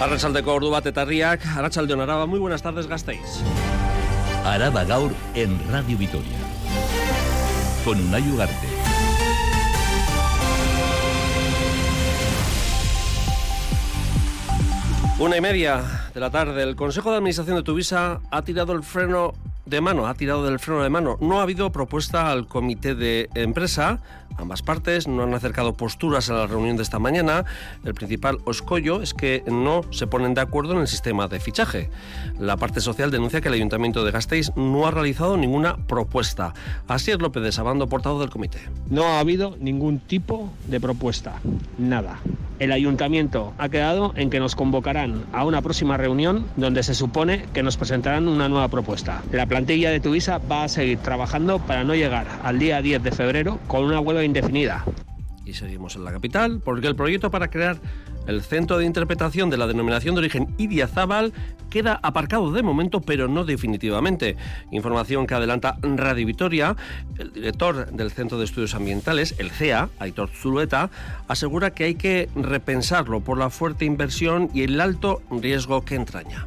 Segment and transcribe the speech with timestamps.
[0.00, 3.42] Arrachalde Ordu bat eta riak, Arratsaldeon Araba, muy buenas tardes, Gasteiz.
[4.44, 6.38] Araba Gaur en Radio Vitoria.
[7.84, 8.68] Con Unai Ugarte.
[15.20, 18.82] Una y media de la tarde, el Consejo de Administración de Tuvisa ha tirado el
[18.82, 19.32] freno
[19.66, 21.16] de mano, ha tirado del freno de mano.
[21.20, 24.00] No ha habido propuesta al comité de empresa.
[24.36, 27.44] Ambas partes no han acercado posturas a la reunión de esta mañana.
[27.84, 31.88] El principal oscollo es que no se ponen de acuerdo en el sistema de fichaje.
[32.38, 36.52] La parte social denuncia que el Ayuntamiento de Gasteiz no ha realizado ninguna propuesta.
[36.88, 38.58] Así es López de Sabando, portavoz del comité.
[38.90, 41.40] No ha habido ningún tipo de propuesta.
[41.78, 42.18] Nada.
[42.60, 47.46] El ayuntamiento ha quedado en que nos convocarán a una próxima reunión donde se supone
[47.52, 49.22] que nos presentarán una nueva propuesta.
[49.32, 53.12] La plantilla de Tuvisa va a seguir trabajando para no llegar al día 10 de
[53.12, 54.84] febrero con una huelga indefinida.
[55.46, 57.76] Y seguimos en la capital, porque el proyecto para crear
[58.26, 61.32] el centro de interpretación de la denominación de origen Idiazábal
[61.70, 64.36] queda aparcado de momento, pero no definitivamente.
[64.72, 66.74] Información que adelanta Radio Vitoria.
[67.16, 70.90] El director del Centro de Estudios Ambientales, el CEA, Aitor Zulueta,
[71.28, 76.44] asegura que hay que repensarlo por la fuerte inversión y el alto riesgo que entraña.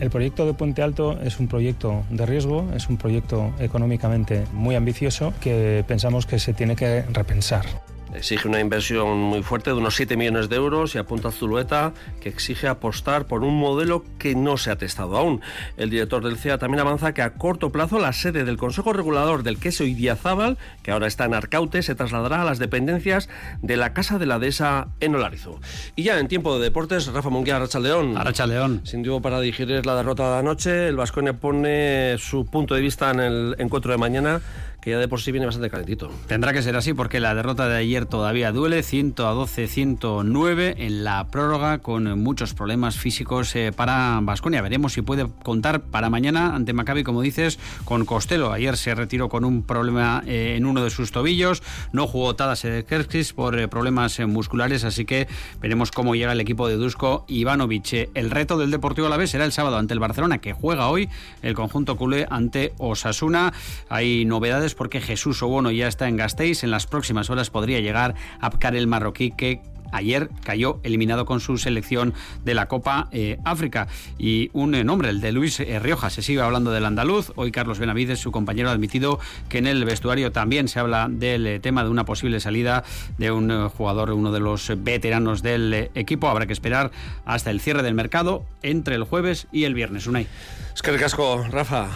[0.00, 4.74] El proyecto de Puente Alto es un proyecto de riesgo, es un proyecto económicamente muy
[4.74, 7.66] ambicioso que pensamos que se tiene que repensar.
[8.14, 11.94] Exige una inversión muy fuerte de unos 7 millones de euros y apunta a Zulueta
[12.20, 15.40] que exige apostar por un modelo que no se ha testado aún.
[15.76, 19.42] El director del CEA también avanza que a corto plazo la sede del Consejo Regulador
[19.42, 23.28] del Queso Idiazábal, que ahora está en Arcaute, se trasladará a las dependencias
[23.62, 25.60] de la Casa de la Dehesa en Olarizo.
[25.94, 28.16] Y ya en tiempo de deportes, Rafa Munguía, Arrachaldeón.
[28.16, 28.80] Arrachaldeón.
[28.84, 33.10] Sin duda para digerir la derrota de anoche, el Vasconia pone su punto de vista
[33.10, 34.40] en el encuentro de mañana
[34.80, 36.10] que ya de por sí viene bastante calentito.
[36.26, 40.74] Tendrá que ser así porque la derrota de ayer todavía duele, 100 a 12, 109
[40.78, 44.62] en la prórroga con muchos problemas físicos eh, para Vasconia.
[44.62, 48.52] Veremos si puede contar para mañana ante Maccabi, como dices, con Costello.
[48.52, 52.62] Ayer se retiró con un problema eh, en uno de sus tobillos, no jugó Tadas
[52.62, 55.28] Kerskis por eh, problemas musculares, así que
[55.60, 58.10] veremos cómo llega el equipo de Dusko Ivanovic.
[58.14, 60.88] El reto del Deportivo a la vez será el sábado ante el Barcelona, que juega
[60.88, 61.08] hoy
[61.42, 63.52] el conjunto culé ante Osasuna.
[63.88, 66.64] Hay novedades porque Jesús Obono ya está en Gasteiz.
[66.64, 69.60] En las próximas horas podría llegar Abkar el marroquí que
[69.92, 72.14] ayer cayó eliminado con su selección
[72.44, 73.88] de la Copa eh, África.
[74.18, 76.10] Y un eh, nombre, el de Luis eh, Rioja.
[76.10, 77.32] Se sigue hablando del andaluz.
[77.36, 81.60] Hoy Carlos Benavides, su compañero, ha admitido que en el vestuario también se habla del
[81.60, 82.84] tema de una posible salida
[83.18, 86.28] de un jugador, uno de los veteranos del equipo.
[86.28, 86.90] Habrá que esperar
[87.24, 90.06] hasta el cierre del mercado entre el jueves y el viernes.
[90.06, 90.26] Unai.
[90.74, 91.88] Es que el casco, Rafa.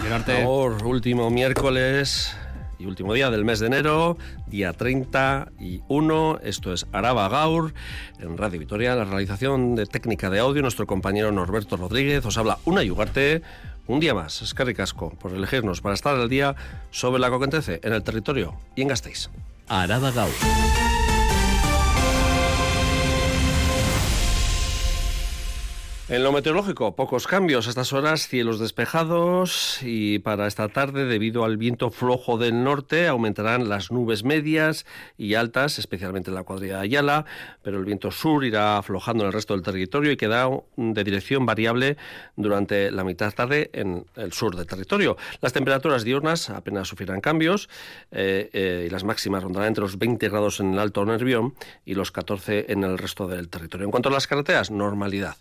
[0.44, 2.34] Por último miércoles
[2.84, 6.38] y último día del mes de enero, día 31.
[6.42, 7.74] Esto es Araba Gaur
[8.20, 8.94] en Radio Vitoria.
[8.94, 12.24] La realización de técnica de audio, nuestro compañero Norberto Rodríguez.
[12.24, 13.42] Os habla una yugarte.
[13.86, 16.54] Un día más, es Casco, por elegirnos para estar al día
[16.90, 19.30] sobre la que acontece en el territorio y en Gasteiz.
[19.68, 20.93] Araba Gaur.
[26.06, 27.66] En lo meteorológico, pocos cambios.
[27.66, 33.08] A estas horas, cielos despejados y para esta tarde, debido al viento flojo del norte,
[33.08, 34.84] aumentarán las nubes medias
[35.16, 37.24] y altas, especialmente en la cuadrilla de Ayala,
[37.62, 41.46] pero el viento sur irá aflojando en el resto del territorio y queda de dirección
[41.46, 41.96] variable
[42.36, 45.16] durante la mitad tarde en el sur del territorio.
[45.40, 47.70] Las temperaturas diurnas apenas sufrirán cambios
[48.10, 51.54] eh, eh, y las máximas rondarán entre los 20 grados en el Alto Nervión
[51.86, 53.86] y los 14 en el resto del territorio.
[53.86, 55.36] En cuanto a las carreteras, normalidad.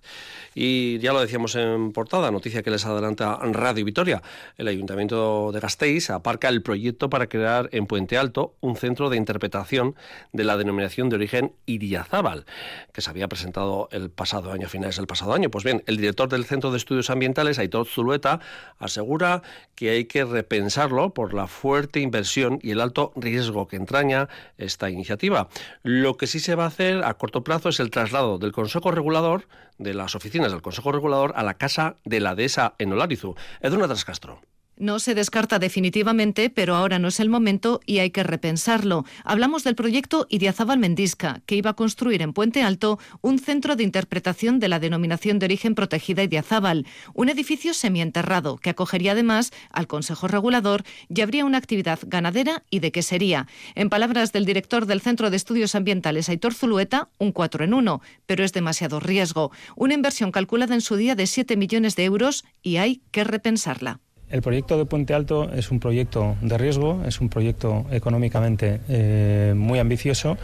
[0.55, 4.21] Y ya lo decíamos en portada, noticia que les adelanta Radio Vitoria.
[4.57, 9.17] El Ayuntamiento de Gasteiz aparca el proyecto para crear en Puente Alto un centro de
[9.17, 9.95] interpretación
[10.31, 12.45] de la denominación de origen Iriazábal,
[12.91, 15.49] que se había presentado el pasado año, a finales del pasado año.
[15.49, 18.39] Pues bien, el director del Centro de Estudios Ambientales, Aitor Zulueta,
[18.79, 19.41] asegura
[19.75, 24.89] que hay que repensarlo por la fuerte inversión y el alto riesgo que entraña esta
[24.89, 25.49] iniciativa.
[25.83, 28.91] Lo que sí se va a hacer a corto plazo es el traslado del Consejo
[28.91, 29.47] Regulador
[29.77, 33.36] de las oficinas del Consejo Regulador a la Casa de la Dehesa en Olarizu.
[33.62, 34.42] Edurne Trascastro.
[34.77, 39.05] No se descarta definitivamente, pero ahora no es el momento y hay que repensarlo.
[39.23, 43.83] Hablamos del proyecto Idiazábal Mendisca, que iba a construir en Puente Alto un centro de
[43.83, 49.85] interpretación de la denominación de origen protegida Idiazábal, un edificio semienterrado que acogería además al
[49.85, 53.47] Consejo Regulador y habría una actividad ganadera y de quesería.
[53.75, 58.01] En palabras del director del Centro de Estudios Ambientales, Aitor Zulueta, un 4 en 1,
[58.25, 59.51] pero es demasiado riesgo.
[59.75, 63.99] Una inversión calculada en su día de 7 millones de euros y hay que repensarla.
[64.33, 69.53] El proyecto de Puente Alto es un proyecto de riesgo, es un proyecto económicamente eh,
[69.56, 70.39] muy ambicioso,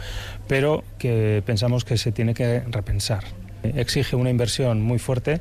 [0.46, 3.24] pero que pensamos que se tiene que repensar.
[3.64, 5.40] Exige una inversión muy fuerte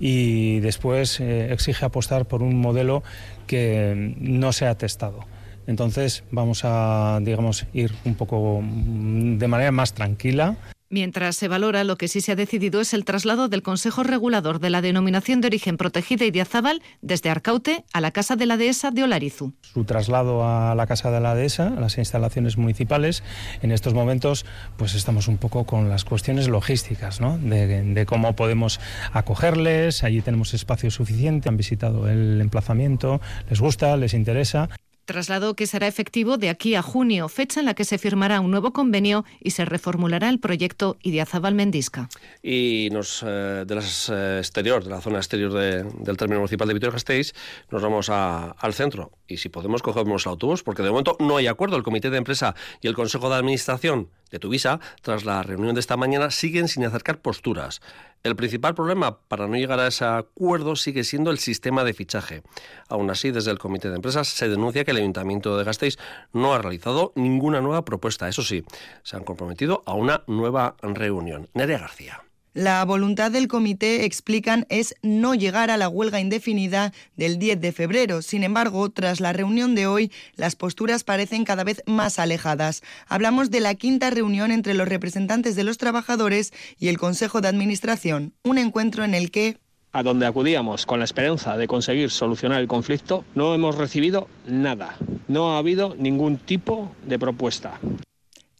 [0.00, 3.02] y después eh, exige apostar por un modelo
[3.46, 5.26] que no se ha testado.
[5.66, 10.56] Entonces vamos a, digamos, ir un poco mm, de manera más tranquila.
[10.92, 14.58] Mientras se valora, lo que sí se ha decidido es el traslado del Consejo Regulador
[14.58, 18.90] de la Denominación de Origen Protegida Idiazábal desde Arcaute a la Casa de la Dehesa
[18.90, 19.52] de Olarizu.
[19.72, 23.22] Su traslado a la Casa de la Dehesa, a las instalaciones municipales,
[23.62, 24.44] en estos momentos
[24.78, 27.38] pues estamos un poco con las cuestiones logísticas, ¿no?
[27.38, 28.80] de, de cómo podemos
[29.12, 34.68] acogerles, allí tenemos espacio suficiente, han visitado el emplazamiento, les gusta, les interesa
[35.10, 38.52] traslado que será efectivo de aquí a junio, fecha en la que se firmará un
[38.52, 42.08] nuevo convenio y se reformulará el proyecto Idiazábal-Mendisca.
[42.44, 46.74] Y nos, eh, de la eh, exterior, de la zona exterior del término municipal de
[46.74, 47.32] Vitoria-Gasteiz,
[47.72, 49.10] nos vamos al centro.
[49.26, 51.76] Y si podemos, cogemos el autobús, porque de momento no hay acuerdo.
[51.76, 55.80] El comité de empresa y el consejo de administración de Tuvisa, tras la reunión de
[55.80, 57.80] esta mañana, siguen sin acercar posturas.
[58.22, 62.42] El principal problema para no llegar a ese acuerdo sigue siendo el sistema de fichaje.
[62.88, 65.98] Aún así, desde el Comité de Empresas se denuncia que el Ayuntamiento de Gasteiz
[66.34, 68.28] no ha realizado ninguna nueva propuesta.
[68.28, 68.62] Eso sí,
[69.02, 71.48] se han comprometido a una nueva reunión.
[71.54, 72.29] Nerea García.
[72.52, 77.70] La voluntad del comité, explican, es no llegar a la huelga indefinida del 10 de
[77.70, 78.22] febrero.
[78.22, 82.82] Sin embargo, tras la reunión de hoy, las posturas parecen cada vez más alejadas.
[83.06, 87.46] Hablamos de la quinta reunión entre los representantes de los trabajadores y el Consejo de
[87.46, 89.58] Administración, un encuentro en el que
[89.92, 94.96] a donde acudíamos con la esperanza de conseguir solucionar el conflicto, no hemos recibido nada.
[95.26, 97.80] No ha habido ningún tipo de propuesta.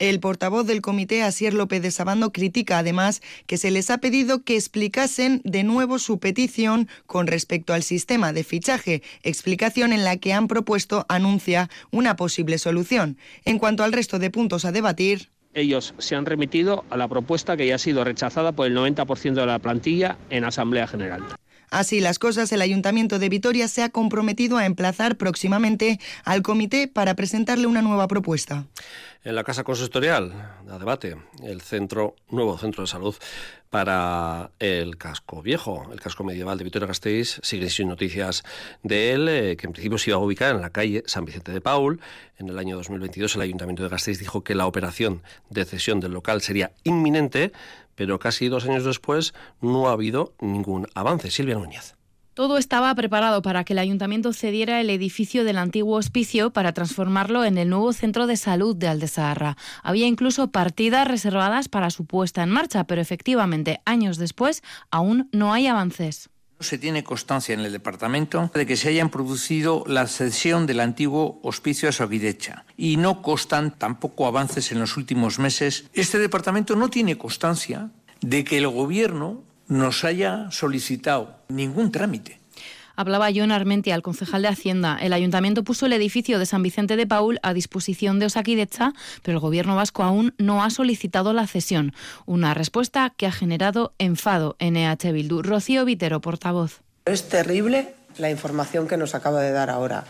[0.01, 4.45] El portavoz del comité, Asier López de Sabando, critica además que se les ha pedido
[4.45, 10.17] que explicasen de nuevo su petición con respecto al sistema de fichaje, explicación en la
[10.17, 13.19] que han propuesto, anuncia, una posible solución.
[13.45, 17.59] En cuanto al resto de puntos a debatir, ellos se han remitido a la propuesta
[17.59, 21.23] que ya ha sido rechazada por el 90% de la plantilla en Asamblea General.
[21.71, 26.89] Así las cosas, el Ayuntamiento de Vitoria se ha comprometido a emplazar próximamente al comité
[26.89, 28.67] para presentarle una nueva propuesta
[29.23, 30.33] en la Casa Consistorial,
[30.69, 33.15] a debate, el centro, nuevo centro de salud
[33.69, 37.39] para el casco viejo, el casco medieval de Vitoria-Gasteiz.
[37.43, 38.43] Sigue sin noticias
[38.83, 41.53] de él, eh, que en principio se iba a ubicar en la calle San Vicente
[41.53, 42.01] de Paul.
[42.39, 46.13] En el año 2022 el Ayuntamiento de Gasteiz dijo que la operación de cesión del
[46.13, 47.53] local sería inminente,
[48.01, 51.31] pero casi dos años después no ha habido ningún avance.
[51.31, 51.97] Silvia Núñez.
[52.33, 57.45] Todo estaba preparado para que el ayuntamiento cediera el edificio del antiguo hospicio para transformarlo
[57.45, 59.59] en el nuevo centro de salud de Aldesaharra.
[59.83, 65.53] Había incluso partidas reservadas para su puesta en marcha, pero efectivamente, años después, aún no
[65.53, 66.30] hay avances.
[66.61, 71.41] Se tiene constancia en el departamento de que se hayan producido la cesión del antiguo
[71.43, 75.87] hospicio a Soguidecha y no constan tampoco avances en los últimos meses.
[75.95, 77.91] Este departamento no tiene constancia
[78.21, 82.40] de que el gobierno nos haya solicitado ningún trámite.
[83.01, 84.99] Hablaba John Armentia, el concejal de Hacienda.
[85.01, 88.93] El ayuntamiento puso el edificio de San Vicente de Paul a disposición de Osakidecha,
[89.23, 91.95] pero el gobierno vasco aún no ha solicitado la cesión.
[92.27, 95.41] Una respuesta que ha generado enfado en EH Bildu.
[95.41, 96.83] Rocío Vitero, portavoz.
[97.07, 100.05] Es terrible la información que nos acaba de dar ahora.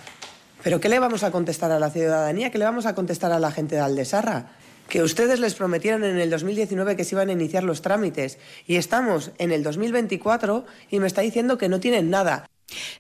[0.65, 2.51] ¿Pero qué le vamos a contestar a la ciudadanía?
[2.51, 4.47] ¿Qué le vamos a contestar a la gente de Aldesarra?
[4.91, 8.75] que ustedes les prometieron en el 2019 que se iban a iniciar los trámites y
[8.75, 12.50] estamos en el 2024 y me está diciendo que no tienen nada.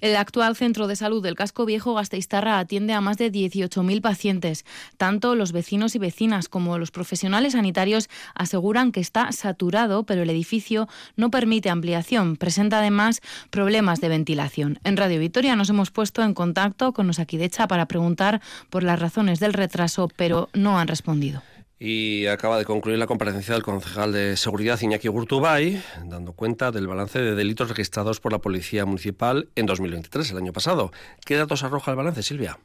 [0.01, 4.65] El actual centro de salud del casco viejo Gasteiztarra atiende a más de 18.000 pacientes.
[4.97, 10.31] Tanto los vecinos y vecinas como los profesionales sanitarios aseguran que está saturado, pero el
[10.31, 12.37] edificio no permite ampliación.
[12.37, 14.79] Presenta además problemas de ventilación.
[14.85, 19.41] En Radio Victoria nos hemos puesto en contacto con Osakidecha para preguntar por las razones
[19.41, 21.43] del retraso, pero no han respondido.
[21.83, 26.87] Y acaba de concluir la comparecencia del concejal de Seguridad Iñaki Gurtubay, dando cuenta del
[26.87, 30.93] balance de delitos registrados por la Policía Municipal en 2023, el año pasado.
[31.25, 32.59] ¿Qué datos arroja el balance, Silvia?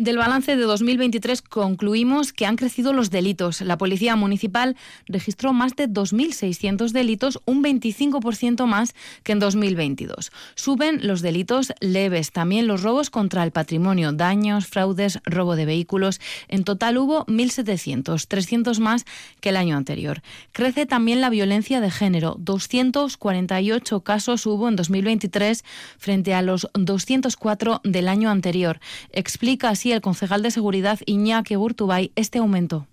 [0.00, 3.60] Del balance de 2023 concluimos que han crecido los delitos.
[3.60, 4.74] La Policía Municipal
[5.06, 10.32] registró más de 2.600 delitos, un 25% más que en 2022.
[10.54, 16.18] Suben los delitos leves, también los robos contra el patrimonio, daños, fraudes, robo de vehículos.
[16.48, 19.04] En total hubo 1.700, 300 más
[19.42, 20.22] que el año anterior.
[20.52, 22.36] Crece también la violencia de género.
[22.38, 25.62] 248 casos hubo en 2023
[25.98, 28.80] frente a los 204 del año anterior.
[29.12, 32.86] Explica así el concejal de seguridad Iñaki Urtubay este aumento.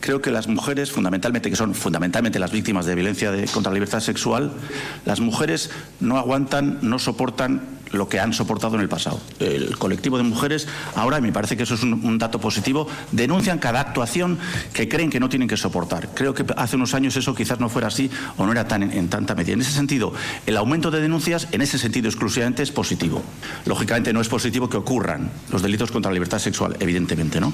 [0.00, 4.00] Creo que las mujeres, fundamentalmente, que son fundamentalmente las víctimas de violencia contra la libertad
[4.00, 4.52] sexual,
[5.04, 7.62] las mujeres no aguantan, no soportan
[7.92, 9.20] lo que han soportado en el pasado.
[9.38, 13.80] El colectivo de mujeres, ahora me parece que eso es un, dato positivo, denuncian cada
[13.80, 14.38] actuación
[14.72, 16.08] que creen que no tienen que soportar.
[16.14, 19.08] Creo que hace unos años eso quizás no fuera así o no era tan en,
[19.08, 19.54] tanta medida.
[19.54, 20.12] En ese sentido,
[20.46, 23.22] el aumento de denuncias, en ese sentido exclusivamente, es positivo.
[23.64, 27.52] Lógicamente no es positivo que ocurran los delitos contra la libertad sexual, evidentemente, ¿no?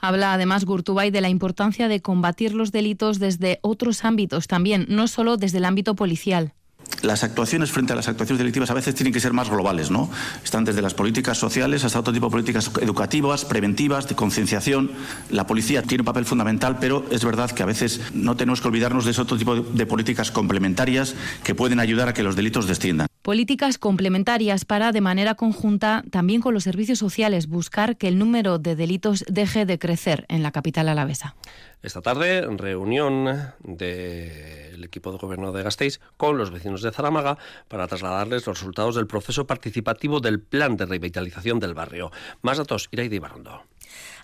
[0.00, 5.06] Habla además Gurtubay de la importancia de combatir los delitos desde otros ámbitos también, no
[5.08, 6.54] solo desde el ámbito policial
[7.02, 10.10] las actuaciones frente a las actuaciones delictivas a veces tienen que ser más globales, ¿no?
[10.42, 14.90] Están desde las políticas sociales hasta otro tipo de políticas educativas, preventivas, de concienciación.
[15.30, 18.68] La policía tiene un papel fundamental, pero es verdad que a veces no tenemos que
[18.68, 22.66] olvidarnos de ese otro tipo de políticas complementarias que pueden ayudar a que los delitos
[22.66, 23.11] desciendan.
[23.22, 28.58] Políticas complementarias para, de manera conjunta, también con los servicios sociales, buscar que el número
[28.58, 31.36] de delitos deje de crecer en la capital alavesa.
[31.82, 37.38] Esta tarde, reunión del equipo de gobierno de Gasteiz con los vecinos de Zaramaga
[37.68, 42.10] para trasladarles los resultados del proceso participativo del plan de revitalización del barrio.
[42.42, 43.62] Más datos, Iraide Ibarrondo.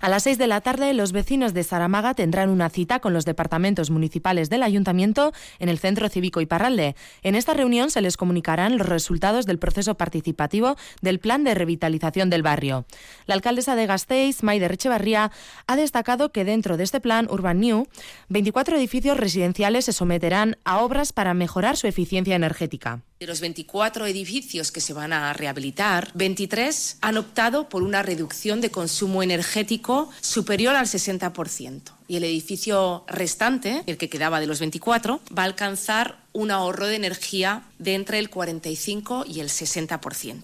[0.00, 3.24] A las seis de la tarde, los vecinos de Saramaga tendrán una cita con los
[3.24, 6.94] departamentos municipales del ayuntamiento en el Centro Cívico Iparralde.
[7.22, 12.30] En esta reunión se les comunicarán los resultados del proceso participativo del plan de revitalización
[12.30, 12.86] del barrio.
[13.26, 15.32] La alcaldesa de Gasteiz, Maider Echevarría,
[15.66, 17.88] ha destacado que dentro de este plan Urban New,
[18.28, 23.02] 24 edificios residenciales se someterán a obras para mejorar su eficiencia energética.
[23.20, 28.60] De los 24 edificios que se van a rehabilitar, 23 han optado por una reducción
[28.60, 31.80] de consumo energético superior al 60%.
[32.06, 36.86] Y el edificio restante, el que quedaba de los 24, va a alcanzar un ahorro
[36.86, 40.42] de energía de entre el 45 y el 60%.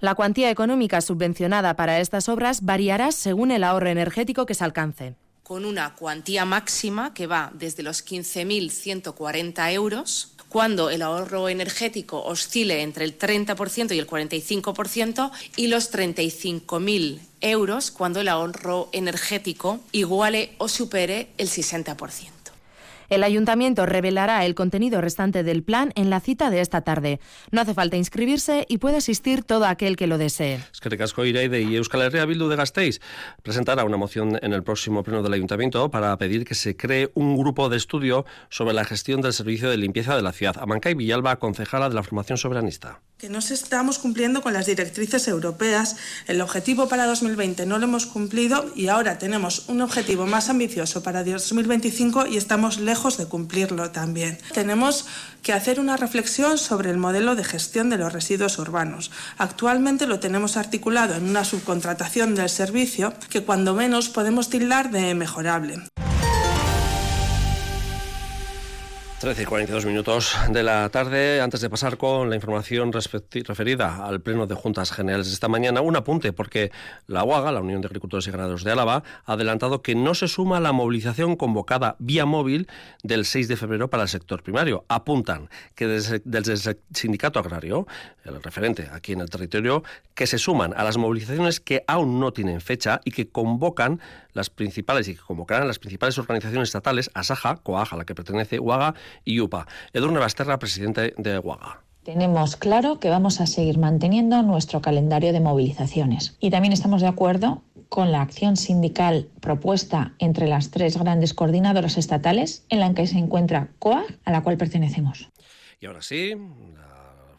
[0.00, 5.14] La cuantía económica subvencionada para estas obras variará según el ahorro energético que se alcance
[5.44, 12.82] con una cuantía máxima que va desde los 15.140 euros cuando el ahorro energético oscile
[12.82, 20.54] entre el 30% y el 45% y los 35.000 euros cuando el ahorro energético iguale
[20.58, 22.37] o supere el 60%.
[23.08, 27.20] El ayuntamiento revelará el contenido restante del plan en la cita de esta tarde.
[27.50, 30.60] No hace falta inscribirse y puede asistir todo aquel que lo desee.
[30.72, 33.00] Es que Recasco Iraide y Euskal Herria Bildu de Gasteiz
[33.42, 37.36] presentará una moción en el próximo pleno del ayuntamiento para pedir que se cree un
[37.36, 40.56] grupo de estudio sobre la gestión del servicio de limpieza de la ciudad.
[40.58, 45.96] Amancay Villalba, concejala de la formación soberanista que no estamos cumpliendo con las directrices europeas.
[46.28, 51.02] El objetivo para 2020 no lo hemos cumplido y ahora tenemos un objetivo más ambicioso
[51.02, 54.38] para 2025 y estamos lejos de cumplirlo también.
[54.54, 55.06] Tenemos
[55.42, 59.10] que hacer una reflexión sobre el modelo de gestión de los residuos urbanos.
[59.36, 65.14] Actualmente lo tenemos articulado en una subcontratación del servicio que cuando menos podemos tildar de
[65.16, 65.82] mejorable.
[69.20, 71.40] 13 y 42 minutos de la tarde.
[71.40, 75.80] Antes de pasar con la información referida al Pleno de Juntas Generales de esta mañana,
[75.80, 76.70] un apunte, porque
[77.08, 80.28] la UAGA, la Unión de Agricultores y Ganaderos de Álava, ha adelantado que no se
[80.28, 82.68] suma a la movilización convocada vía móvil
[83.02, 84.84] del 6 de febrero para el sector primario.
[84.88, 87.88] Apuntan que desde, desde el sindicato agrario,
[88.24, 89.82] el referente aquí en el territorio,
[90.14, 94.00] que se suman a las movilizaciones que aún no tienen fecha y que convocan
[94.38, 98.58] las principales y que convocarán las principales organizaciones estatales, ASAJA, COAJA, a la que pertenece
[98.58, 99.66] UAGA, y UPA.
[99.92, 101.82] Edurne Basterra, presidente de UAGA.
[102.04, 107.08] Tenemos claro que vamos a seguir manteniendo nuestro calendario de movilizaciones y también estamos de
[107.08, 113.06] acuerdo con la acción sindical propuesta entre las tres grandes coordinadoras estatales en la que
[113.06, 115.28] se encuentra COAG, a la cual pertenecemos.
[115.80, 116.34] Y ahora sí,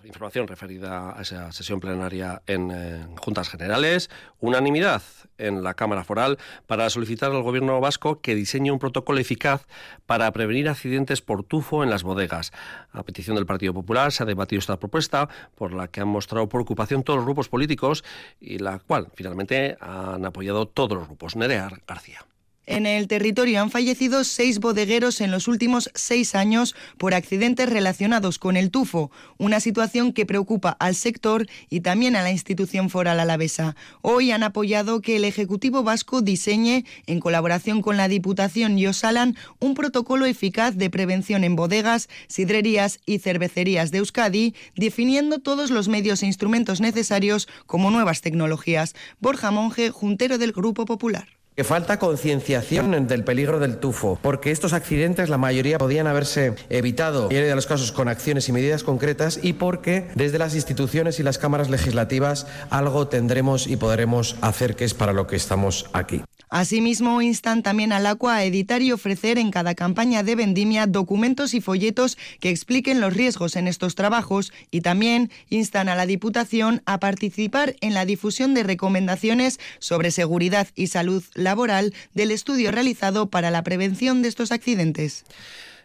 [0.10, 4.10] información referida a esa sesión plenaria en, eh, Juntas Generales.
[4.40, 5.02] Unanimidad
[5.38, 6.38] en la Cámara Foral
[6.68, 9.66] para solicitar al Gobierno vasco que diseñe un protocolo eficaz
[10.06, 12.52] para prevenir accidentes por tufo en las bodegas.
[12.92, 16.50] A petición del Partido Popular se ha debatido esta propuesta por la que han mostrado
[16.50, 18.04] preocupación todos los grupos políticos
[18.40, 21.36] y la cual finalmente han apoyado todos los grupos.
[21.36, 22.29] Nerea García.
[22.70, 28.38] En el territorio han fallecido seis bodegueros en los últimos seis años por accidentes relacionados
[28.38, 29.10] con el tufo,
[29.40, 33.76] una situación que preocupa al sector y también a la institución foral alavesa.
[34.04, 39.36] Hoy han apoyado que el Ejecutivo Vasco diseñe, en colaboración con la Diputación y Osalan,
[39.58, 45.88] un protocolo eficaz de prevención en bodegas, sidrerías y cervecerías de Euskadi, definiendo todos los
[45.88, 48.94] medios e instrumentos necesarios como nuevas tecnologías.
[49.20, 54.72] Borja Monge, juntero del Grupo Popular que falta concienciación del peligro del tufo, porque estos
[54.72, 59.42] accidentes la mayoría podían haberse evitado, en de los casos con acciones y medidas concretas,
[59.44, 64.86] y porque desde las instituciones y las cámaras legislativas algo tendremos y podremos hacer que
[64.86, 66.24] es para lo que estamos aquí.
[66.50, 71.54] Asimismo, instan también al Aqua a editar y ofrecer en cada campaña de vendimia documentos
[71.54, 76.82] y folletos que expliquen los riesgos en estos trabajos y también instan a la Diputación
[76.88, 83.32] a participar en la difusión de recomendaciones sobre seguridad y salud laboral del estudio realizado
[83.32, 85.26] para la prevención de estos accidentes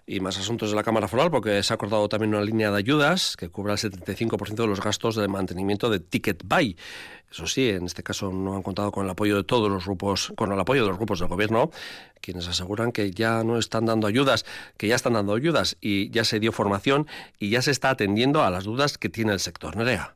[0.06, 2.76] y más asuntos de la Cámara Foral, porque se ha acordado también una línea de
[2.76, 6.76] ayudas que cubra el 75% de los gastos de mantenimiento de Ticket Buy.
[7.30, 10.32] Eso sí, en este caso no han contado con el apoyo de todos los grupos,
[10.36, 11.70] con el apoyo de los grupos del gobierno,
[12.20, 14.44] quienes aseguran que ya no están dando ayudas,
[14.76, 17.06] que ya están dando ayudas y ya se dio formación
[17.38, 19.74] y ya se está atendiendo a las dudas que tiene el sector.
[19.74, 20.14] Nerea.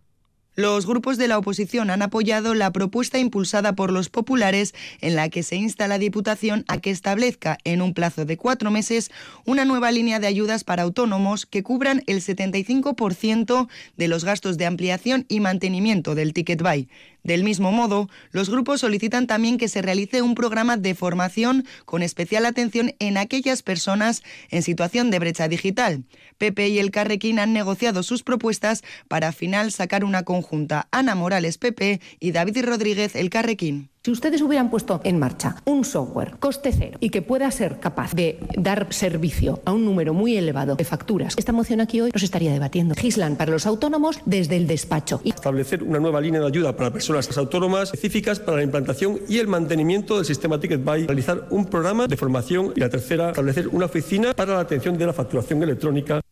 [0.59, 5.29] Los grupos de la oposición han apoyado la propuesta impulsada por los populares en la
[5.29, 9.13] que se insta a la Diputación a que establezca en un plazo de cuatro meses
[9.45, 14.67] una nueva línea de ayudas para autónomos que cubran el 75% de los gastos de
[14.67, 16.89] ampliación y mantenimiento del ticket buy.
[17.29, 22.03] Del mismo modo, los grupos solicitan también que se realice un programa de formación con
[22.03, 26.05] especial atención en aquellas personas en situación de brecha digital.
[26.39, 30.89] Pepe y el Carrequín han negociado sus propuestas para al final sacar una conjunta.
[30.91, 33.91] Ana Morales Pepe y David Rodríguez el Carrequín.
[34.09, 38.15] Si ustedes hubieran puesto en marcha un software coste cero y que pueda ser capaz
[38.15, 42.23] de dar servicio a un número muy elevado de facturas, esta moción aquí hoy nos
[42.23, 42.95] estaría debatiendo.
[42.95, 45.21] Gislan para los autónomos desde el despacho.
[45.27, 49.47] Establecer una nueva línea de ayuda para personas autónomas específicas para la implantación y el
[49.47, 53.85] mantenimiento del sistema Ticket Buy, realizar un programa de formación y la tercera, establecer una
[53.85, 56.23] oficina para la atención de la facturación electrónica.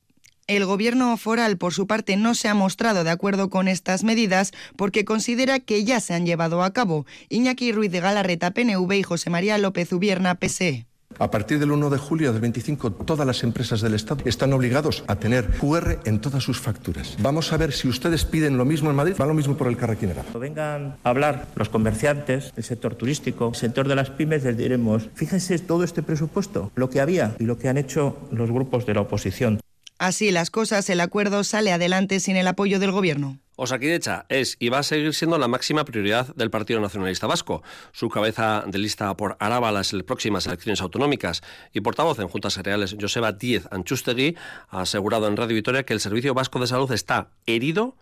[0.48, 4.52] El gobierno foral, por su parte, no se ha mostrado de acuerdo con estas medidas
[4.76, 7.04] porque considera que ya se han llevado a cabo.
[7.30, 10.86] Iñaki Ruiz de Galarreta, PNV y José María López Ubierna, PSE.
[11.18, 15.02] A partir del 1 de julio del 25, todas las empresas del Estado están obligados
[15.08, 17.16] a tener QR en todas sus facturas.
[17.20, 19.76] Vamos a ver si ustedes piden lo mismo en Madrid, va lo mismo por el
[19.76, 20.22] Carrequinera.
[20.22, 24.56] Cuando vengan a hablar los comerciantes, el sector turístico, el sector de las pymes, les
[24.56, 28.86] diremos, fíjense todo este presupuesto, lo que había y lo que han hecho los grupos
[28.86, 29.58] de la oposición.
[29.98, 33.38] Así las cosas, el acuerdo sale adelante sin el apoyo del Gobierno.
[33.58, 37.62] Osakidecha es y va a seguir siendo la máxima prioridad del Partido Nacionalista Vasco.
[37.92, 42.94] Su cabeza de lista por Araba las próximas elecciones autonómicas y portavoz en Juntas Generales,
[43.00, 44.36] Joseba Díez Anchustegui,
[44.68, 47.96] ha asegurado en Radio Vitoria que el Servicio Vasco de Salud está herido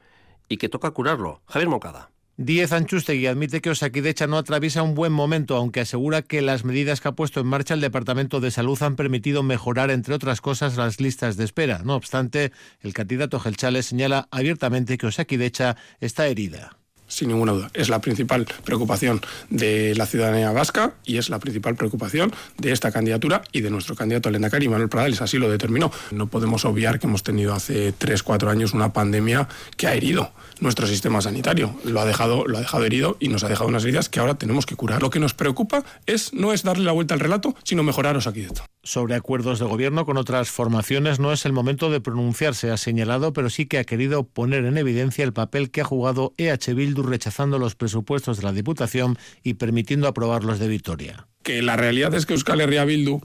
[0.48, 1.40] y que toca curarlo.
[1.46, 2.10] Javier Mocada.
[2.36, 7.00] Diez Anchustegui admite que Osakidecha no atraviesa un buen momento, aunque asegura que las medidas
[7.00, 10.76] que ha puesto en marcha el Departamento de Salud han permitido mejorar, entre otras cosas,
[10.76, 11.82] las listas de espera.
[11.84, 16.76] No obstante, el candidato Gelchale señala abiertamente que Osakidecha está herida
[17.14, 17.70] sin ninguna duda.
[17.74, 22.90] Es la principal preocupación de la ciudadanía vasca y es la principal preocupación de esta
[22.92, 25.90] candidatura y de nuestro candidato Elena Cari, Manuel Pradales, así lo determinó.
[26.10, 30.32] No podemos obviar que hemos tenido hace 3, 4 años una pandemia que ha herido
[30.60, 31.74] nuestro sistema sanitario.
[31.84, 34.34] Lo ha dejado, lo ha dejado herido y nos ha dejado unas heridas que ahora
[34.34, 35.02] tenemos que curar.
[35.02, 38.40] Lo que nos preocupa es no es darle la vuelta al relato, sino mejoraros aquí
[38.40, 38.64] dentro.
[38.82, 43.32] Sobre acuerdos de gobierno con otras formaciones no es el momento de pronunciarse, ha señalado,
[43.32, 47.02] pero sí que ha querido poner en evidencia el papel que ha jugado EH Bildu
[47.04, 51.26] rechazando los presupuestos de la Diputación y permitiendo aprobarlos de Vitoria.
[51.42, 53.20] Que la realidad es que Euskal Herria Bildu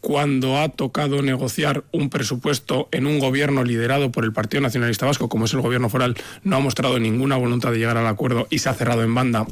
[0.00, 5.28] cuando ha tocado negociar un presupuesto en un gobierno liderado por el Partido Nacionalista Vasco,
[5.28, 8.58] como es el gobierno foral, no ha mostrado ninguna voluntad de llegar al acuerdo y
[8.58, 9.46] se ha cerrado en banda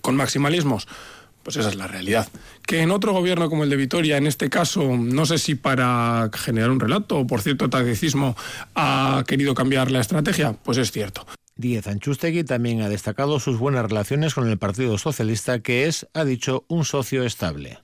[0.00, 0.88] con maximalismos.
[1.42, 2.28] Pues esa es la realidad.
[2.66, 6.30] Que en otro gobierno como el de Vitoria, en este caso, no sé si para
[6.32, 8.36] generar un relato o por cierto tacticismo
[8.76, 11.26] ha querido cambiar la estrategia, pues es cierto.
[11.62, 16.24] Díez Anchustegui también ha destacado sus buenas relaciones con el Partido Socialista, que es, ha
[16.24, 17.78] dicho, un socio estable.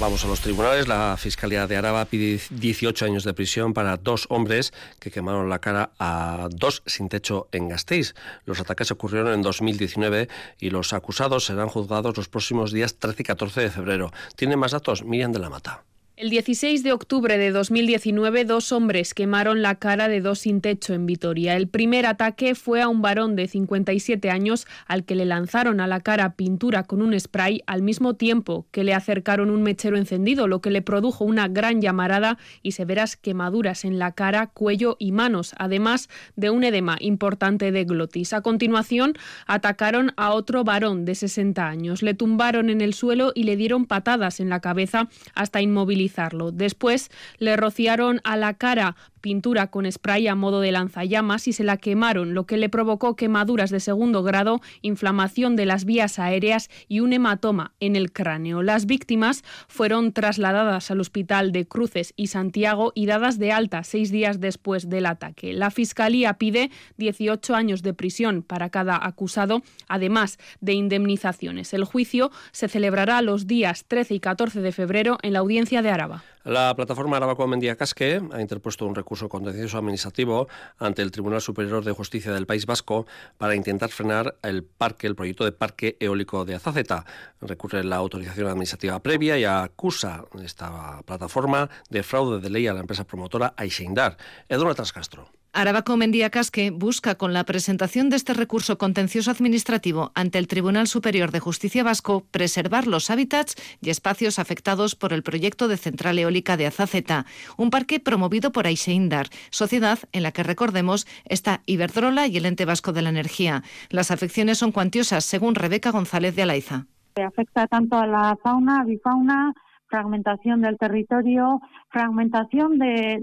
[0.00, 0.88] Vamos a los tribunales.
[0.88, 5.60] La Fiscalía de Araba pide 18 años de prisión para dos hombres que quemaron la
[5.60, 8.14] cara a dos sin techo en Gasteiz.
[8.44, 13.24] Los ataques ocurrieron en 2019 y los acusados serán juzgados los próximos días 13 y
[13.24, 14.10] 14 de febrero.
[14.36, 15.04] ¿Tiene más datos?
[15.04, 15.84] Miriam de la Mata.
[16.16, 20.94] El 16 de octubre de 2019, dos hombres quemaron la cara de dos sin techo
[20.94, 21.56] en Vitoria.
[21.56, 25.88] El primer ataque fue a un varón de 57 años al que le lanzaron a
[25.88, 30.46] la cara pintura con un spray al mismo tiempo que le acercaron un mechero encendido,
[30.46, 35.10] lo que le produjo una gran llamarada y severas quemaduras en la cara, cuello y
[35.10, 38.34] manos, además de un edema importante de glotis.
[38.34, 39.14] A continuación,
[39.48, 42.02] atacaron a otro varón de 60 años.
[42.02, 46.03] Le tumbaron en el suelo y le dieron patadas en la cabeza hasta inmovilizar
[46.52, 51.64] Después le rociaron a la cara pintura con spray a modo de lanzallamas y se
[51.64, 56.68] la quemaron, lo que le provocó quemaduras de segundo grado, inflamación de las vías aéreas
[56.88, 58.62] y un hematoma en el cráneo.
[58.62, 64.10] Las víctimas fueron trasladadas al hospital de Cruces y Santiago y dadas de alta seis
[64.10, 65.54] días después del ataque.
[65.54, 71.72] La Fiscalía pide 18 años de prisión para cada acusado, además de indemnizaciones.
[71.72, 75.88] El juicio se celebrará los días 13 y 14 de febrero en la audiencia de
[75.88, 76.24] Araba.
[76.44, 80.46] La plataforma Arabaco Mendía Casque ha interpuesto un recurso contencioso administrativo
[80.78, 83.06] ante el Tribunal Superior de Justicia del País Vasco
[83.38, 87.06] para intentar frenar el parque, el proyecto de parque eólico de Azaceta.
[87.40, 92.80] Recurre la autorización administrativa previa y acusa esta plataforma de fraude de ley a la
[92.80, 94.18] empresa promotora Aixeindar.
[94.46, 95.43] Eduardo Trascastro.
[95.56, 100.88] Arabaco Mendía Casque busca con la presentación de este recurso contencioso administrativo ante el Tribunal
[100.88, 106.18] Superior de Justicia Vasco preservar los hábitats y espacios afectados por el proyecto de central
[106.18, 107.24] eólica de Azaceta,
[107.56, 112.64] un parque promovido por Aixeindar, sociedad en la que recordemos está Iberdrola y el ente
[112.64, 113.62] vasco de la energía.
[113.90, 116.86] Las afecciones son cuantiosas, según Rebeca González de Alaiza.
[117.14, 119.54] Afecta tanto a la fauna, bifauna,
[119.88, 123.18] fragmentación del territorio, fragmentación de,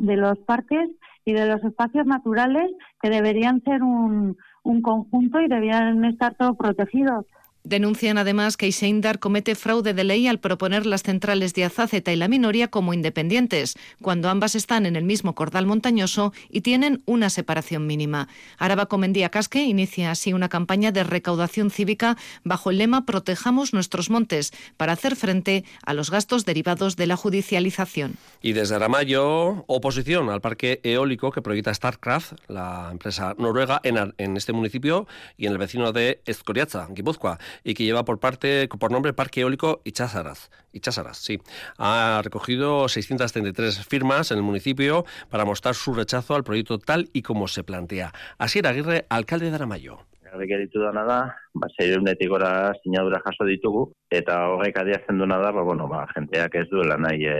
[0.00, 0.90] de, los parques
[1.24, 6.56] y de los espacios naturales que deberían ser un, un conjunto y deberían estar todos
[6.56, 7.26] protegidos.
[7.62, 12.16] Denuncian además que Iseindar comete fraude de ley al proponer las centrales de Azaceta y
[12.16, 17.28] la Minoria como independientes, cuando ambas están en el mismo cordal montañoso y tienen una
[17.28, 18.28] separación mínima.
[18.56, 24.08] Araba Comendía Casque inicia así una campaña de recaudación cívica bajo el lema Protejamos nuestros
[24.08, 28.16] montes para hacer frente a los gastos derivados de la judicialización.
[28.40, 34.36] Y desde Aramayo, oposición al parque eólico que proyecta Starcraft, la empresa noruega, en, en
[34.38, 38.90] este municipio y en el vecino de Escoriaza, Guipúzcoa y que lleva por parte por
[38.90, 40.50] nombre Parque Eólico Ichazaraz.
[40.72, 41.38] Ichazaraz, sí.
[41.78, 47.22] Ha recogido 633 firmas en el municipio para mostrar su rechazo al proyecto tal y
[47.22, 48.12] como se plantea.
[48.38, 50.06] Asier Aguirre, alcalde de Aramayo.
[50.38, 51.20] Geritu dana da,
[51.54, 56.54] ba, zeirunetik gora sinadura jaso ditugu, eta horrek adiatzen duna da, ba, bueno, ba, jenteak
[56.54, 57.36] ez duela nahi e,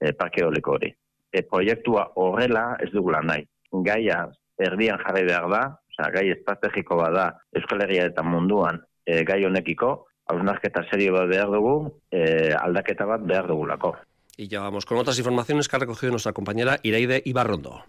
[0.00, 0.92] e, parke eoliko hori.
[1.32, 3.46] E, proiektua horrela ez dugula nahi.
[3.72, 4.26] Gaia
[4.58, 10.06] erdian jarri behar da, osea, gai estrategiko bada Euskal Herria eta munduan e, gai honekiko,
[10.28, 11.74] hausnarketa serio bat behar dugu,
[12.12, 13.96] e, aldaketa bat behar dugulako.
[14.36, 17.82] Y ya vamos con otras informaciones que ha recogido nuestra compañera Iraide Ibarrondo.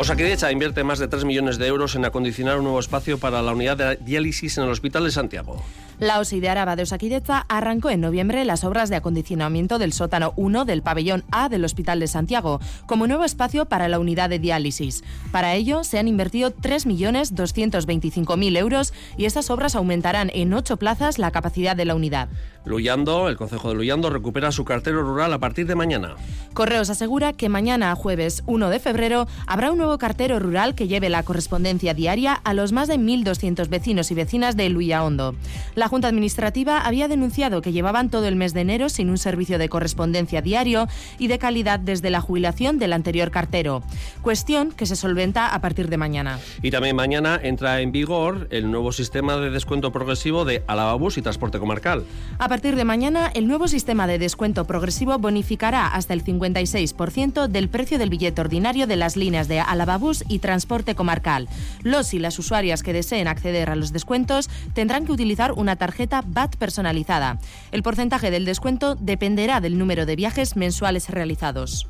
[0.00, 3.52] Osakidecha invierte más de 3 millones de euros en acondicionar un nuevo espacio para la
[3.52, 5.62] unidad de diálisis en el Hospital de Santiago.
[5.98, 10.32] La OSI de Araba de Osakidecha arrancó en noviembre las obras de acondicionamiento del sótano
[10.36, 14.38] 1 del pabellón A del Hospital de Santiago como nuevo espacio para la unidad de
[14.38, 15.04] diálisis.
[15.30, 21.32] Para ello se han invertido 3.225.000 euros y estas obras aumentarán en ocho plazas la
[21.32, 22.30] capacidad de la unidad.
[22.64, 26.14] Luyando, el Consejo de Luyando recupera su cartero rural a partir de mañana.
[26.54, 31.08] Correos asegura que mañana, jueves 1 de febrero, habrá un nuevo cartero rural que lleve
[31.08, 35.34] la correspondencia diaria a los más de 1.200 vecinos y vecinas de Luyahondo.
[35.74, 39.58] La Junta Administrativa había denunciado que llevaban todo el mes de enero sin un servicio
[39.58, 43.82] de correspondencia diario y de calidad desde la jubilación del anterior cartero.
[44.22, 46.38] Cuestión que se solventa a partir de mañana.
[46.62, 51.22] Y también mañana entra en vigor el nuevo sistema de descuento progresivo de Alababús y
[51.22, 52.04] transporte comarcal.
[52.38, 57.68] A partir de mañana, el nuevo sistema de descuento progresivo bonificará hasta el 56% del
[57.68, 59.79] precio del billete ordinario de las líneas de Alababús
[60.28, 61.48] y transporte comarcal.
[61.82, 66.22] Los y las usuarias que deseen acceder a los descuentos tendrán que utilizar una tarjeta
[66.26, 67.38] BAT personalizada.
[67.72, 71.88] El porcentaje del descuento dependerá del número de viajes mensuales realizados.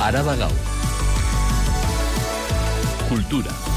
[0.00, 0.48] Araba.
[3.08, 3.73] Cultura.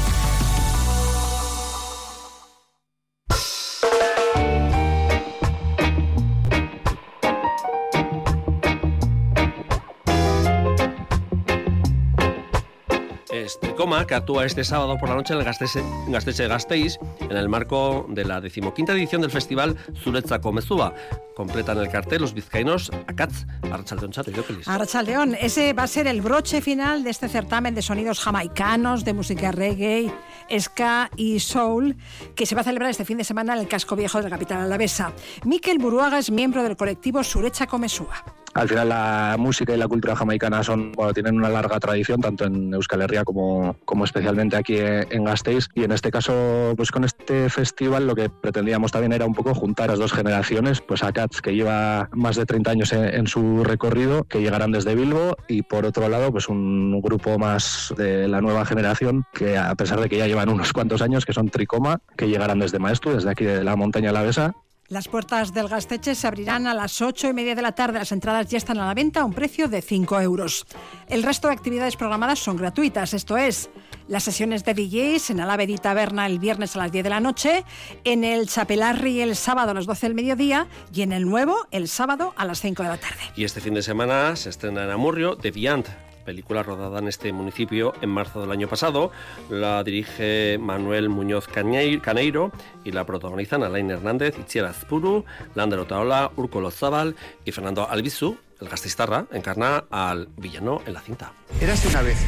[13.48, 15.72] Estricoma, que actúa este sábado por la noche en el Gasteiz,
[16.06, 20.94] Gasteiz en el marco de la decimoquinta edición del festival Zuretzako Mezúa.
[21.34, 24.68] Completan el cartel los vizcaínos Akatz, Arrachaldeón Jóquelis.
[24.68, 29.14] Arrachaldeón, ese va a ser el broche final de este certamen de sonidos jamaicanos, de
[29.14, 30.12] música reggae,
[30.58, 31.96] ska y soul,
[32.34, 34.30] que se va a celebrar este fin de semana en el casco viejo de la
[34.30, 35.12] capital alavesa.
[35.44, 38.24] Miquel Buruaga es miembro del colectivo Suretzako Mesúa.
[38.58, 42.44] Al final la música y la cultura jamaicana son, bueno, tienen una larga tradición, tanto
[42.44, 45.68] en Euskal Herria como, como especialmente aquí en Gasteiz.
[45.76, 49.54] Y en este caso, pues con este festival lo que pretendíamos también era un poco
[49.54, 53.62] juntar las dos generaciones, pues a Cats, que lleva más de 30 años en, su
[53.62, 58.40] recorrido, que llegarán desde Bilbo, y por otro lado, pues un grupo más de la
[58.40, 62.00] nueva generación, que a pesar de que ya llevan unos cuantos años, que son Tricoma,
[62.16, 64.56] que llegarán desde Maestu, desde aquí de la montaña Alavesa,
[64.90, 67.98] Las puertas del Gasteche se abrirán a las 8 y media de la tarde.
[67.98, 70.64] Las entradas ya están a la venta a un precio de 5 euros.
[71.08, 73.68] El resto de actividades programadas son gratuitas, esto es,
[74.08, 77.66] las sesiones de DJs en Alavedi Taberna el viernes a las 10 de la noche,
[78.04, 81.86] en el Chapelarri el sábado a las 12 del mediodía y en el Nuevo el
[81.86, 83.20] sábado a las 5 de la tarde.
[83.36, 85.86] Y este fin de semana se estrena en Amurrio Deviant,
[86.28, 89.10] película rodada en este municipio en marzo del año pasado.
[89.48, 92.52] La dirige Manuel Muñoz Caneiro
[92.84, 98.68] y la protagonizan Alain Hernández, Itziar Azpuru, Lander Otaola, Urko Lozabal y Fernando Albizu, el
[98.68, 101.32] gastistarra, encarna al villano en la cinta.
[101.62, 102.18] Érase una vez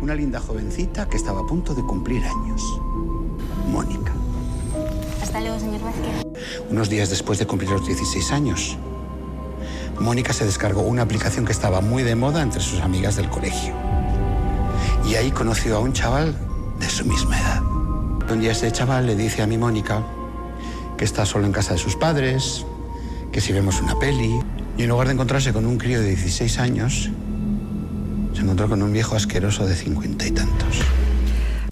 [0.00, 2.62] una linda jovencita que estaba a punto de cumplir años.
[3.68, 4.14] Mónica.
[5.20, 6.62] Hasta luego, señor Vázquez.
[6.70, 8.78] Unos días después de cumplir los 16 años,
[10.00, 13.74] Mónica se descargó una aplicación que estaba muy de moda entre sus amigas del colegio.
[15.06, 16.34] Y ahí conoció a un chaval
[16.78, 17.62] de su misma edad.
[18.30, 20.02] Un día ese chaval le dice a mi Mónica
[20.96, 22.64] que está solo en casa de sus padres,
[23.32, 24.40] que si vemos una peli,
[24.78, 27.10] y en lugar de encontrarse con un crío de 16 años,
[28.34, 30.82] se encontró con un viejo asqueroso de cincuenta y tantos.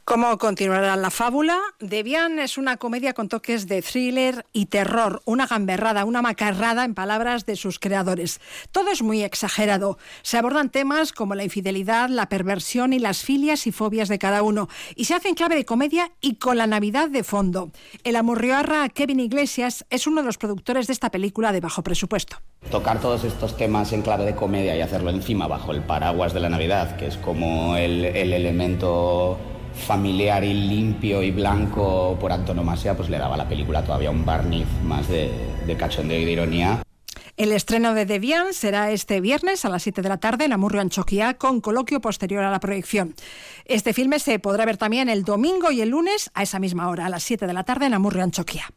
[0.05, 1.59] ¿Cómo continuará la fábula?
[1.81, 6.93] Debian es una comedia con toques de thriller y terror, una gamberrada, una macarrada en
[6.93, 8.39] palabras de sus creadores.
[8.71, 9.97] Todo es muy exagerado.
[10.21, 14.43] Se abordan temas como la infidelidad, la perversión y las filias y fobias de cada
[14.43, 14.69] uno.
[14.95, 17.71] Y se hace en clave de comedia y con la Navidad de fondo.
[18.05, 22.43] El amurrioarra Kevin Iglesias es uno de los productores de esta película de bajo presupuesto.
[22.71, 26.41] Tocar todos estos temas en clave de comedia y hacerlo encima bajo el paraguas de
[26.41, 29.39] la Navidad, que es como el, el elemento
[29.75, 34.25] familiar y limpio y blanco por antonomasia, pues le daba a la película todavía un
[34.25, 35.31] barniz más de,
[35.67, 36.83] de cachondeo y de ironía.
[37.37, 40.81] El estreno de Debian será este viernes a las 7 de la tarde en Amurrio
[40.81, 43.17] Anchoquia con coloquio posterior a la proyección.
[43.65, 47.07] Este filme se podrá ver también el domingo y el lunes a esa misma hora,
[47.07, 48.71] a las 7 de la tarde en Amurrio Anchoquia.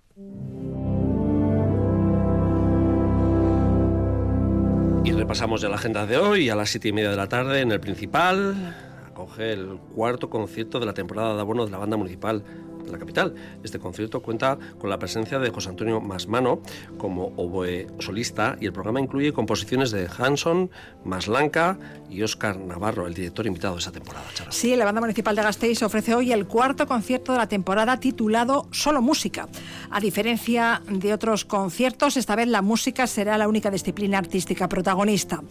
[5.07, 7.62] Y repasamos ya la agenda de hoy a las siete y media de la tarde
[7.62, 8.75] en el principal.
[9.17, 12.43] Acoge el cuarto concierto de la temporada de abono de la banda municipal
[12.91, 13.34] la capital.
[13.63, 16.62] Este concierto cuenta con la presencia de José Antonio Masmano
[16.97, 20.69] como oboe solista y el programa incluye composiciones de Hanson,
[21.04, 21.78] Maslanca
[22.10, 24.26] y Óscar Navarro, el director invitado de esa temporada.
[24.50, 28.67] Sí, la Banda Municipal de Gasteiz ofrece hoy el cuarto concierto de la temporada titulado
[28.71, 29.47] Solo Música.
[29.89, 35.41] A diferencia de otros conciertos, esta vez la música será la única disciplina artística protagonista.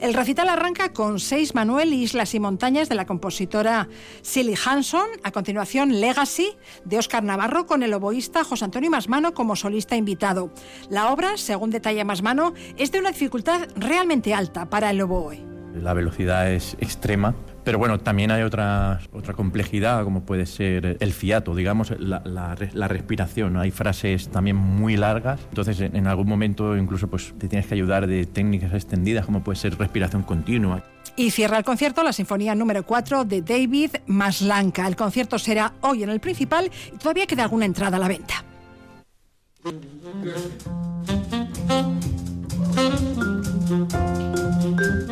[0.00, 3.88] El recital arranca con seis Manuel, Islas y Montañas de la compositora
[4.22, 5.06] Silly Hanson.
[5.22, 10.50] A continuación, Legacy de Óscar Navarro con el oboísta José Antonio Masmano como solista invitado.
[10.88, 15.54] La obra, según detalla Masmano, es de una dificultad realmente alta para el oboe.
[15.74, 21.12] La velocidad es extrema, pero bueno, también hay otra, otra complejidad, como puede ser el
[21.12, 22.54] fiato, digamos, la,
[22.88, 23.56] respiración.
[23.56, 27.74] Hay frases también muy largas, entonces en, en algún momento incluso pues, te tienes que
[27.74, 30.84] ayudar de técnicas extendidas, como puede ser respiración continua.
[31.16, 34.86] Y cierra el concierto la Sinfonía número 4 de David Maslanka.
[34.88, 38.44] El concierto será hoy en el principal y todavía queda alguna entrada a la venta.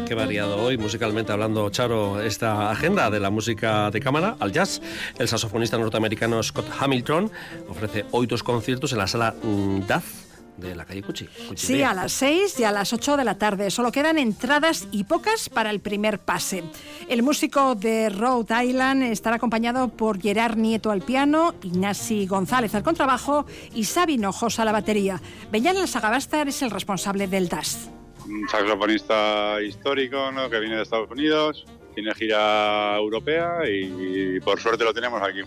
[0.07, 4.83] Qué variado hoy, musicalmente hablando, Charo, esta agenda de la música de cámara al jazz.
[5.19, 7.31] El saxofonista norteamericano Scott Hamilton
[7.69, 10.22] ofrece hoy dos conciertos en la sala mm, Daz
[10.57, 11.27] de la calle Cuchi.
[11.49, 13.71] Cuchi Sí, a las 6 y a las 8 de la tarde.
[13.71, 16.63] Solo quedan entradas y pocas para el primer pase.
[17.09, 22.83] El músico de Rhode Island estará acompañado por Gerard Nieto al piano, Ignasi González al
[22.83, 25.21] contrabajo y Xavi Nojos a la batería.
[25.51, 27.91] Beñán Sagabastar es el responsable del DAS.
[28.27, 30.49] un saxofonista histórico ¿no?
[30.49, 35.41] que viene de Estados Unidos, tiene gira europea y, y por suerte lo tenemos aquí.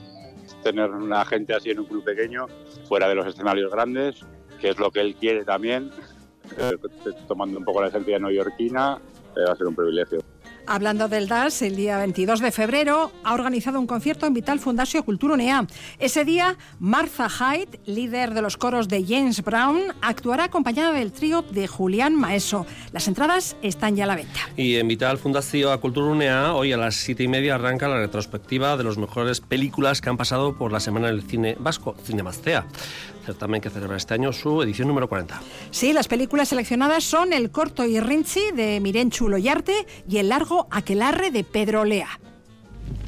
[0.63, 2.47] Tener una gente así en un club pequeño,
[2.87, 4.25] fuera de los escenarios grandes,
[4.59, 5.91] que es lo que él quiere también,
[6.57, 6.77] eh,
[7.27, 8.99] tomando un poco la esencia neoyorquina,
[9.35, 10.19] eh, va a ser un privilegio.
[10.67, 15.03] Hablando del DAS, el día 22 de febrero ha organizado un concierto en Vital Fundació
[15.03, 15.67] Cultura Unea.
[15.99, 21.43] Ese día, Martha Hyde, líder de los coros de James Brown, actuará acompañada del trío
[21.43, 22.65] de Julián Maeso.
[22.93, 24.39] Las entradas están ya a la venta.
[24.57, 28.75] Y en Vital Fundación Cultura Unea, hoy a las siete y media arranca la retrospectiva
[28.75, 32.65] de las mejores películas que han pasado por la Semana del Cine Vasco, Cinemastea.
[33.25, 35.41] Certamen que celebra este año su edición número 40.
[35.71, 41.31] Sí, las películas seleccionadas son el corto Irrinchi de Mirenchu Loyarte y el largo Aquelarre
[41.31, 42.19] de Pedro Lea.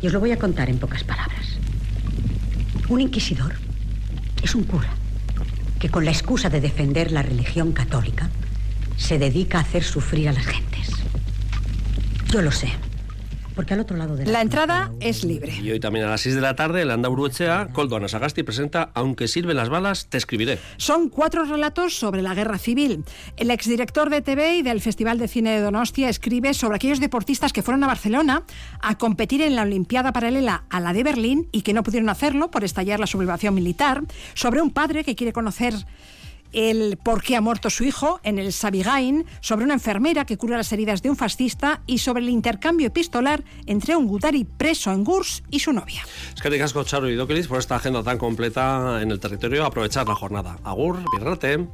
[0.01, 1.57] Y os lo voy a contar en pocas palabras.
[2.89, 3.53] Un inquisidor
[4.43, 4.89] es un cura
[5.79, 8.29] que con la excusa de defender la religión católica
[8.97, 10.89] se dedica a hacer sufrir a las gentes.
[12.31, 12.69] Yo lo sé.
[13.57, 15.51] Porque al otro lado de la, La entrada es libre.
[15.51, 18.91] Y hoy también a las 6 de la tarde, el Anda Uruechea, Coldo Anasagasti presenta
[18.93, 20.59] Aunque sirven las balas, te escribiré.
[20.77, 23.03] Son cuatro relatos sobre la guerra civil.
[23.35, 27.51] El exdirector de TV y del Festival de Cine de Donostia escribe sobre aquellos deportistas
[27.51, 28.43] que fueron a Barcelona
[28.79, 32.51] a competir en la Olimpiada paralela a la de Berlín y que no pudieron hacerlo
[32.51, 34.03] por estallar la sublevación militar,
[34.35, 35.73] sobre un padre que quiere conocer
[36.57, 40.57] el por qué ha muerto su hijo en el Sabigain, sobre una enfermera que cura
[40.57, 45.03] las heridas de un fascista y sobre el intercambio epistolar entre un Gudari preso en
[45.03, 46.01] Gurs y su novia.
[46.35, 49.65] Es que ricasco, Charo y Dokelis, por esta agenda tan completa en el territorio.
[49.65, 50.57] Aprovechar la jornada.
[50.63, 51.67] Agur, birrate.